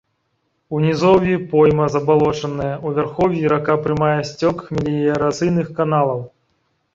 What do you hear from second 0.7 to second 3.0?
У нізоўі пойма забалочаная, у